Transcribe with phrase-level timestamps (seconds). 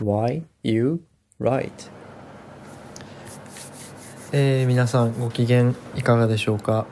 [0.00, 1.02] Why You
[1.38, 1.70] Write?
[4.32, 6.86] えー、皆さんご機嫌いかがでしょうか？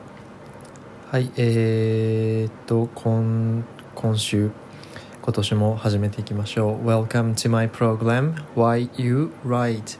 [1.10, 4.50] はいえー、っと今今週
[5.22, 6.86] 今年も始めていきましょう。
[6.86, 9.98] Welcome to my program Why You Write.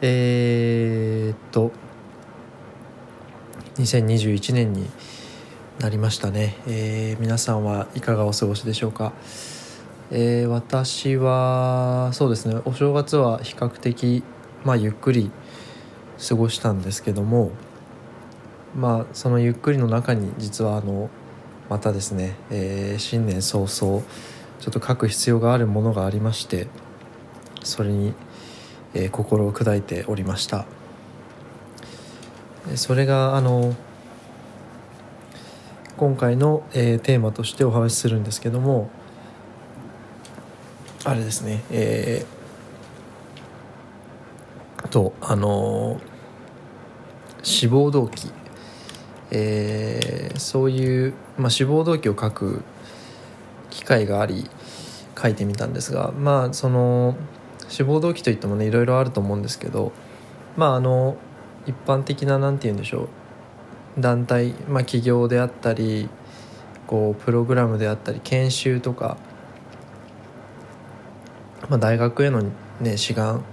[0.00, 1.72] えー、っと
[3.76, 4.88] 2021年に
[5.78, 9.12] なりましたね、えー、皆さんはいかがお過ごしでしょうか、
[10.10, 14.22] えー、私はそうですねお正月は比較的、
[14.64, 15.30] まあ、ゆっくり
[16.28, 17.50] 過ごしたんですけども
[18.76, 21.10] まあそのゆっくりの中に実はあの
[21.68, 24.02] またですね、えー、新年早々
[24.60, 26.68] ちょっと書く必要があるものがありまして
[27.62, 28.14] それに、
[28.92, 30.66] えー、心を砕いておりました。
[32.76, 33.76] それがあの
[35.96, 38.90] 今回の、えー、テーマとしてお話しするんですけども
[41.04, 41.62] あれですね。
[41.70, 46.00] えー、とあのー、
[47.42, 48.30] 志望動機、
[49.30, 52.62] えー、そういう、まあ、志望動機を書く
[53.70, 54.48] 機会があり
[55.20, 57.16] 書いてみたんですがまあその
[57.68, 59.92] 志望動機といってもねいろいろあると思うんですけど
[60.56, 61.16] まああの
[61.66, 63.08] 一般的な何て言うんでしょ
[63.98, 66.08] う団体、まあ、企業であったり
[66.86, 69.16] こうプログラムであったり研修とか、
[71.68, 72.42] まあ、大学への、
[72.80, 73.44] ね、志願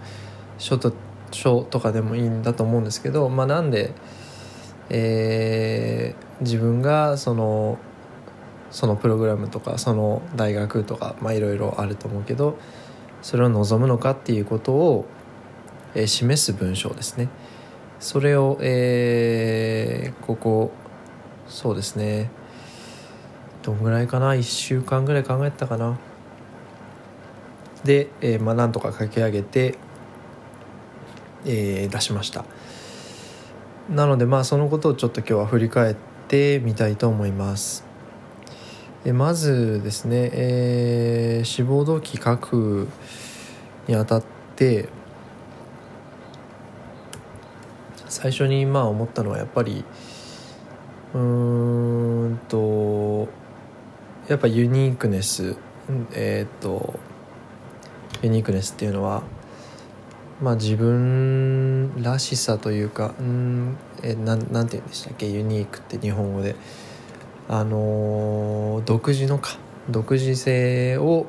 [0.58, 0.94] 書と
[1.32, 3.94] 書とかでもいいんだと思うんですけど、まあ、なんで、
[4.90, 7.78] えー、自分がその
[8.70, 12.58] そのプログラムとかその大学とかいろいろあると思うけど
[13.22, 15.06] それを望むのかっていうことを、
[15.94, 17.30] えー、示す文章ですね。
[18.00, 20.72] それを、えー、ここ
[21.48, 22.32] そうですね
[23.62, 26.00] どんぐらいかな？1週間ぐらい考えたかな？
[27.84, 29.78] で、えー、まあなんとか書き上げて、
[31.46, 32.46] えー、出しました。
[33.90, 35.96] なのでまあそのことをちょっと今日は振り返っ
[36.28, 37.84] てみたいと思います。
[39.04, 42.88] でまずですね、えー、志望動機書く
[43.88, 44.24] にあたっ
[44.56, 44.90] て
[48.08, 49.84] 最初にまあ思ったのはやっぱり
[51.14, 53.28] うーんと
[54.28, 55.56] やっぱユニークネス
[56.14, 57.00] えっ、と
[58.22, 59.24] ユニークネスっていうのは
[60.42, 65.28] まあ自分らしさというかうんえななんて言うんでしたっけ？
[65.30, 66.56] ユニークって日本語で。
[67.50, 69.58] あの独自のか。
[69.90, 71.26] 独自性を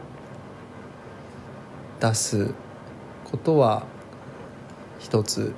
[2.01, 2.55] 出す
[3.25, 3.87] ことは
[5.01, 5.55] 一つ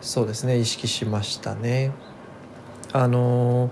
[0.00, 1.90] そうですね意識しましたね。
[2.92, 3.70] あの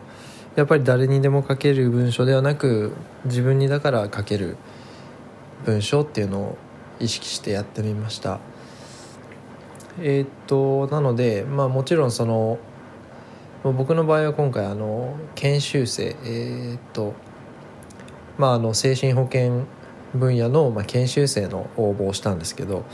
[0.57, 2.93] やっぱり誰にでも書ける文章ではなく
[3.27, 4.57] 自分にだから書ける
[5.65, 6.59] 文章っていうのを
[7.01, 8.41] 意識してやってみました。
[10.01, 12.59] えー、っとなのでまあもちろんその
[13.63, 17.15] 僕の場合は今回あの研修生えー、っと
[18.39, 19.67] まああの精神保健
[20.15, 22.85] 分野の、まあ、研修生の応募をしたんですけど、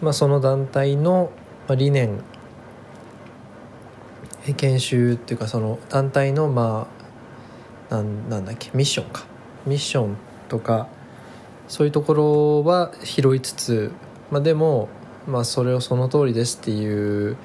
[0.00, 1.30] まあ、その団体の
[1.68, 2.22] 理念
[4.56, 6.88] 研修っていうかその団体のま
[7.90, 9.24] あなんなんだっけミッションか。
[9.66, 10.16] ミッション
[10.48, 10.86] とか
[11.68, 13.92] そういうところは拾いつつ、
[14.30, 14.88] まあ、でも、
[15.26, 17.36] まあ、それをその通りですっていう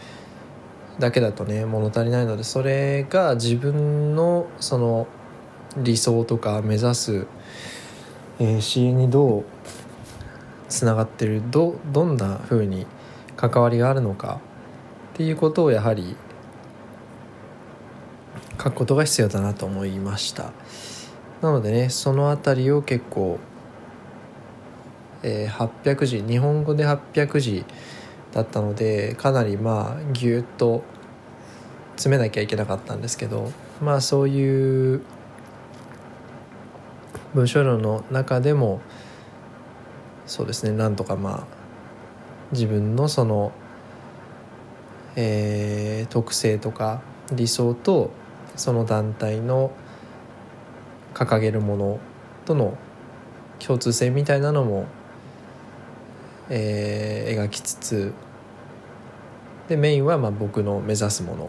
[1.00, 5.08] だけだとね物足りないのでそれが自分のその
[5.78, 7.28] 理想とか目指す、
[8.40, 9.46] えー、支援にどう
[10.70, 12.86] つながってるどどんなふうに
[13.36, 14.40] 関わりがあるのか
[15.14, 16.16] っていうことをやはり
[18.62, 20.52] 書くことが必要だなと思いました。
[21.42, 23.40] なのでねその辺りを結構、
[25.24, 27.66] えー、800字日本語で800字
[28.32, 30.84] だったのでかなりまあぎゅっと
[31.96, 35.02] 詰めなきゃいけなかったんですけどまあそういう
[37.34, 38.82] 文章量の中でも
[40.26, 41.62] そうですねなんとかまあ
[42.52, 43.52] 自分のその、
[45.16, 47.02] えー、特性とか
[47.32, 48.12] 理想と
[48.56, 49.72] その団体の
[51.14, 52.00] 掲げるもの
[52.46, 52.78] との
[53.60, 54.86] 共通性みたいなのも、
[56.54, 58.14] えー、描きつつ
[59.70, 61.48] でメインはま僕の目指すものっ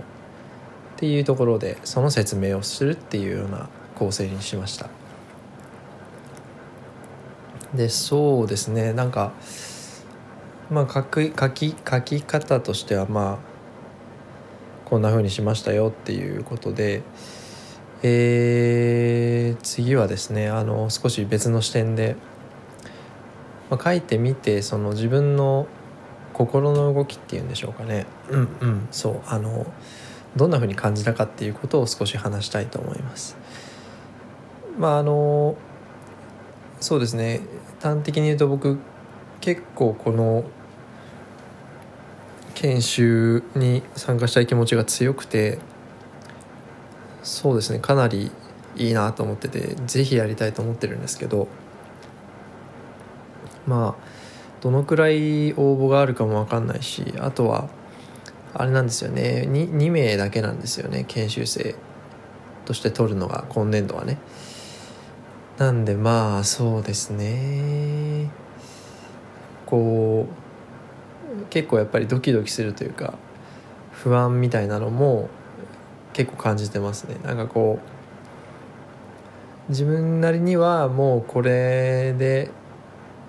[0.96, 4.88] ていうところでその説明をするっていうような構成にしました。
[7.74, 9.32] でそうですねなんか
[10.70, 13.38] まあ書き書き書き方としてはまあ
[14.84, 17.02] こんな風にしましたよっていうことで、
[18.04, 22.14] えー、次はですねあの少し別の視点で
[23.72, 25.66] まあ、書いてみてその自分の
[26.34, 28.04] 心の動きっていうんでしょうかね。
[28.28, 28.88] うんうん。
[28.90, 29.64] そうあの
[30.36, 33.34] どんな風に感じたかっていうことを少し話したいと思います。
[34.78, 35.56] まああの
[36.80, 37.40] そうですね。
[37.80, 38.78] 端的に言うと僕
[39.40, 40.44] 結構この
[42.54, 45.58] 研修に参加したい気持ちが強くて
[47.22, 47.78] そうですね。
[47.78, 48.30] かなり
[48.76, 51.48] いいなと思ってて是非やりたいと思ってるんですけど
[53.66, 54.04] まあ
[54.60, 57.68] どのくらい応募があるかも分かんないしあとは
[58.54, 59.46] あれなんですよね。
[59.48, 61.74] 2, 2名だけなんですよね研修生
[62.64, 64.18] として取るのが今年度はね。
[65.58, 68.30] なんでまあそうですね。
[69.66, 73.14] こう結構やっぱりドキドキするというか
[73.90, 75.28] 不安みたいなのも
[76.12, 77.16] 結構感じてますね。
[77.24, 77.78] なんかこ
[79.68, 82.50] う自分なりにはもうこれで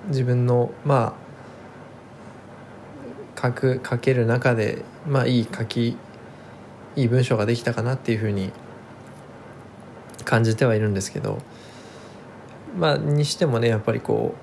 [0.07, 1.15] 自分のま
[3.37, 5.97] あ書く書ける中でまあいい書き
[6.95, 8.51] いい文章ができたかなっていうふうに
[10.23, 11.39] 感じてはいるんですけど
[12.77, 14.35] まあにしてもねやっぱりこ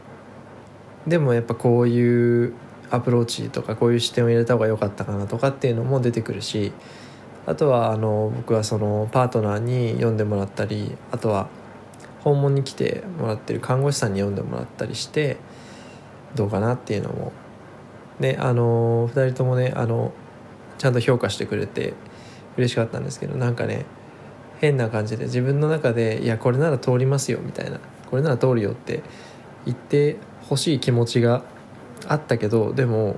[1.06, 2.54] うでもやっぱこういう
[2.90, 6.72] アプローチとかこういう視点を入れた方が良かったかなとかっていうのも出てくるし
[7.46, 11.48] あとはあの僕はそのパートナーに読んでもらったりあとは
[12.22, 15.38] 訪問に来てもらってる看護師さんに読んでもらったりして
[16.34, 17.32] どうかなっていうのも。
[18.20, 20.12] ねあの2人ともねあの
[20.78, 21.94] ちゃんと評価してくれて
[22.56, 23.86] 嬉しかったんですけどなんかね
[24.60, 27.80] 変な感じで自分の中で「いやこれなら通りますよ」みたいな
[28.10, 29.02] 「これなら通るよ」って
[29.64, 30.16] 言って
[30.48, 31.42] ほしい気持ちが
[32.06, 33.16] あったけどでも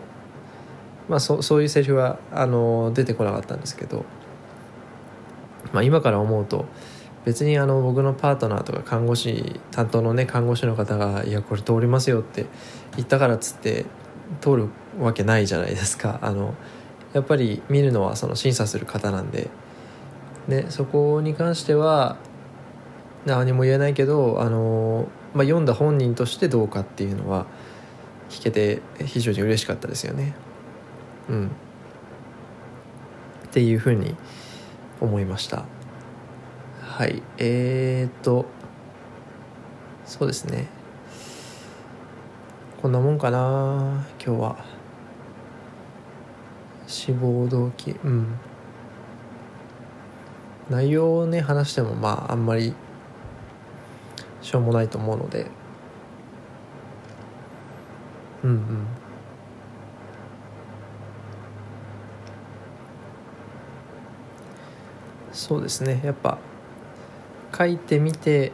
[1.08, 4.05] まあそそういうセリフはあの出てこなかったんですけど、
[5.72, 6.66] まあ、今から思うと
[7.24, 12.46] 別にあの僕のパートナーとか看護師担当のね看護師の方が「いやこれ通りますよ」って
[12.96, 13.86] 言ったからっつって
[14.40, 16.19] 通るわけないじゃないですか。
[16.22, 16.54] あの
[17.12, 19.50] やっぱり見るのはその審査する方なんで。
[20.48, 22.16] でそこに関しては
[23.26, 27.46] 何も言えないけどあの、まあ、読んだ本人としてどうかっていうのは
[28.28, 30.34] 聞けて非常に嬉しかったですよね。
[31.28, 31.50] うん、
[33.46, 34.16] っていうふうに
[35.00, 35.64] 思いました。
[36.92, 37.22] はい。
[37.38, 38.44] えー、っと
[40.04, 40.66] そうですね。
[42.82, 44.56] こんなもんかな今日は。
[46.86, 47.92] 志望動機。
[48.04, 48.38] うん。
[50.68, 52.74] 内容をね話してもまああんまり
[54.42, 55.46] しょうもないと思うので。
[58.44, 58.86] うんうん。
[65.32, 66.02] そうですね。
[66.04, 66.36] やっぱ
[67.56, 68.52] 書いてみて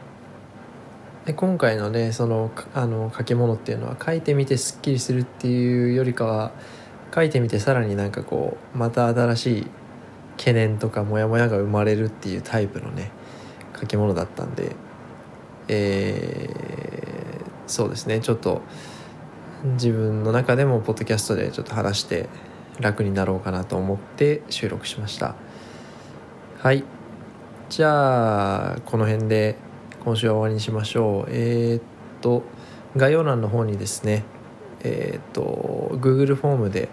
[1.25, 6.51] で今回のねそのあの書き物っていうのは書いてみてすっきりするっていうよりかは
[7.13, 9.67] 書いてみてさらになんかこうまた新しい
[10.37, 13.11] 懸念とかモヤモヤが生まれるっていうタイプのね
[13.79, 14.75] 書き物だったんで
[15.69, 18.19] えー、そうですね。
[18.19, 18.63] ちょっと
[19.73, 22.27] 自分の中でもポッドキャストでちょっと話して
[22.79, 25.35] 楽になろうかなと思って収録しました。
[26.57, 26.83] はい。
[27.69, 29.55] じゃあこの辺で
[30.03, 31.29] 今週は終わりにしましょう。
[31.29, 31.81] えー、っ
[32.19, 32.41] と
[32.97, 34.23] 概要欄の方にですね
[34.81, 36.89] えー、っと Google フォームで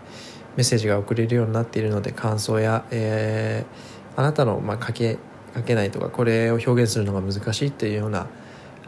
[0.56, 5.16] メッセージが送れるようになっているので感想や、えー、あなたの、まあ、書け
[5.54, 8.26] 書けないとかこれを表現するのが難しいっていうような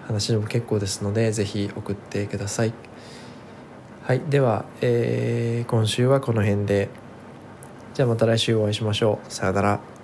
[0.06, 2.74] 話でも結構ですのでぜひ送ってください。
[4.02, 6.90] はいでは、えー、今週はこの辺で。
[7.94, 9.32] じゃあまた来週お会いしましょう。
[9.32, 9.97] さよなら。